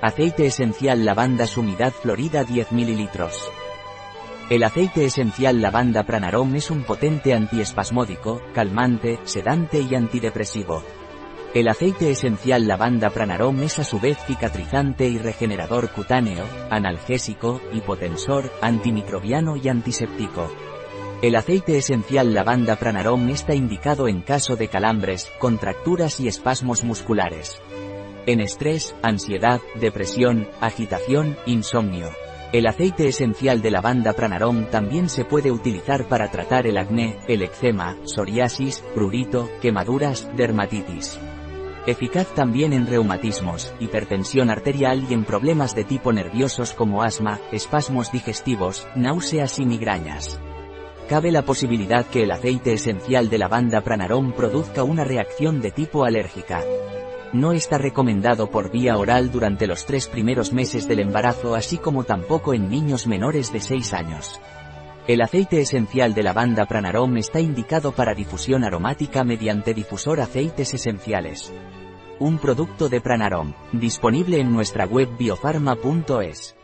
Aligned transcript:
Aceite 0.00 0.46
esencial 0.46 1.04
lavanda 1.04 1.44
sumidad 1.48 1.92
florida 1.92 2.44
10 2.44 2.70
ml. 2.70 3.08
El 4.48 4.62
aceite 4.62 5.04
esencial 5.04 5.60
lavanda 5.60 6.04
Pranarom 6.04 6.54
es 6.54 6.70
un 6.70 6.84
potente 6.84 7.34
antiespasmódico, 7.34 8.40
calmante, 8.54 9.18
sedante 9.24 9.80
y 9.80 9.96
antidepresivo. 9.96 10.84
El 11.52 11.66
aceite 11.66 12.12
esencial 12.12 12.68
lavanda 12.68 13.10
Pranarom 13.10 13.60
es 13.62 13.80
a 13.80 13.84
su 13.84 13.98
vez 13.98 14.18
cicatrizante 14.24 15.08
y 15.08 15.18
regenerador 15.18 15.90
cutáneo, 15.90 16.44
analgésico, 16.70 17.60
hipotensor, 17.72 18.52
antimicrobiano 18.62 19.56
y 19.56 19.68
antiséptico. 19.68 20.48
El 21.22 21.34
aceite 21.34 21.76
esencial 21.76 22.32
lavanda 22.34 22.76
Pranarom 22.76 23.30
está 23.30 23.52
indicado 23.52 24.06
en 24.06 24.20
caso 24.20 24.54
de 24.54 24.68
calambres, 24.68 25.28
contracturas 25.40 26.20
y 26.20 26.28
espasmos 26.28 26.84
musculares. 26.84 27.60
En 28.28 28.40
estrés, 28.40 28.94
ansiedad, 29.00 29.58
depresión, 29.80 30.46
agitación, 30.60 31.38
insomnio. 31.46 32.10
El 32.52 32.66
aceite 32.66 33.08
esencial 33.08 33.62
de 33.62 33.70
lavanda 33.70 34.12
Pranarom 34.12 34.66
también 34.66 35.08
se 35.08 35.24
puede 35.24 35.50
utilizar 35.50 36.08
para 36.08 36.30
tratar 36.30 36.66
el 36.66 36.76
acné, 36.76 37.16
el 37.26 37.40
eczema, 37.40 37.96
psoriasis, 38.04 38.84
prurito, 38.94 39.48
quemaduras, 39.62 40.28
dermatitis. 40.36 41.18
Eficaz 41.86 42.26
también 42.34 42.74
en 42.74 42.86
reumatismos, 42.86 43.72
hipertensión 43.80 44.50
arterial 44.50 45.06
y 45.08 45.14
en 45.14 45.24
problemas 45.24 45.74
de 45.74 45.84
tipo 45.84 46.12
nerviosos 46.12 46.74
como 46.74 47.02
asma, 47.02 47.40
espasmos 47.50 48.12
digestivos, 48.12 48.86
náuseas 48.94 49.58
y 49.58 49.64
migrañas. 49.64 50.38
Cabe 51.08 51.32
la 51.32 51.46
posibilidad 51.46 52.04
que 52.04 52.24
el 52.24 52.30
aceite 52.30 52.74
esencial 52.74 53.30
de 53.30 53.38
lavanda 53.38 53.80
Pranarom 53.80 54.34
produzca 54.34 54.82
una 54.82 55.04
reacción 55.04 55.62
de 55.62 55.70
tipo 55.70 56.04
alérgica. 56.04 56.62
No 57.32 57.52
está 57.52 57.76
recomendado 57.76 58.50
por 58.50 58.70
vía 58.70 58.96
oral 58.96 59.30
durante 59.30 59.66
los 59.66 59.84
tres 59.84 60.08
primeros 60.08 60.52
meses 60.52 60.88
del 60.88 61.00
embarazo 61.00 61.54
así 61.54 61.76
como 61.76 62.04
tampoco 62.04 62.54
en 62.54 62.70
niños 62.70 63.06
menores 63.06 63.52
de 63.52 63.60
6 63.60 63.92
años. 63.92 64.40
El 65.06 65.20
aceite 65.20 65.60
esencial 65.60 66.14
de 66.14 66.22
lavanda 66.22 66.66
Pranarom 66.66 67.16
está 67.18 67.40
indicado 67.40 67.92
para 67.92 68.14
difusión 68.14 68.64
aromática 68.64 69.24
mediante 69.24 69.74
difusor 69.74 70.20
aceites 70.20 70.72
esenciales. 70.72 71.52
Un 72.18 72.38
producto 72.38 72.88
de 72.88 73.00
Pranarom, 73.00 73.52
disponible 73.72 74.40
en 74.40 74.52
nuestra 74.52 74.86
web 74.86 75.08
biofarma.es. 75.18 76.57